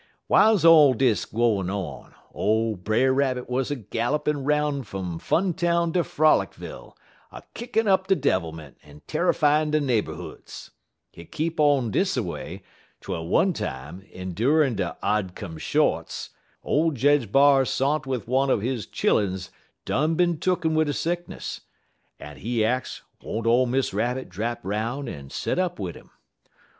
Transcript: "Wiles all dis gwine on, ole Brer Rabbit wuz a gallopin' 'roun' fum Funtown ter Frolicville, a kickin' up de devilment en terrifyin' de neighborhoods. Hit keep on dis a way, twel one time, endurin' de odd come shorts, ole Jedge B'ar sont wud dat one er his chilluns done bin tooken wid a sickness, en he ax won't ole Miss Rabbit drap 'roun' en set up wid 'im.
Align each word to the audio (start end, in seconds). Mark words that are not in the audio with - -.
"Wiles 0.27 0.65
all 0.65 0.95
dis 0.95 1.25
gwine 1.25 1.69
on, 1.69 2.15
ole 2.33 2.75
Brer 2.75 3.13
Rabbit 3.13 3.47
wuz 3.47 3.65
a 3.69 3.75
gallopin' 3.75 4.43
'roun' 4.43 4.81
fum 4.83 5.19
Funtown 5.19 5.93
ter 5.93 6.01
Frolicville, 6.01 6.95
a 7.31 7.43
kickin' 7.53 7.87
up 7.87 8.07
de 8.07 8.15
devilment 8.15 8.77
en 8.81 9.01
terrifyin' 9.05 9.69
de 9.69 9.79
neighborhoods. 9.79 10.71
Hit 11.11 11.31
keep 11.31 11.59
on 11.59 11.91
dis 11.91 12.17
a 12.17 12.23
way, 12.23 12.63
twel 12.99 13.27
one 13.27 13.53
time, 13.53 14.01
endurin' 14.11 14.77
de 14.77 14.97
odd 15.03 15.35
come 15.35 15.59
shorts, 15.59 16.31
ole 16.63 16.89
Jedge 16.89 17.31
B'ar 17.31 17.63
sont 17.63 18.07
wud 18.07 18.21
dat 18.21 18.27
one 18.27 18.49
er 18.49 18.59
his 18.59 18.87
chilluns 18.87 19.51
done 19.85 20.15
bin 20.15 20.37
tooken 20.39 20.73
wid 20.73 20.89
a 20.89 20.93
sickness, 20.93 21.61
en 22.19 22.37
he 22.37 22.65
ax 22.65 23.03
won't 23.21 23.45
ole 23.45 23.67
Miss 23.67 23.93
Rabbit 23.93 24.29
drap 24.29 24.61
'roun' 24.63 25.07
en 25.07 25.29
set 25.29 25.59
up 25.59 25.77
wid 25.77 25.95
'im. 25.95 26.09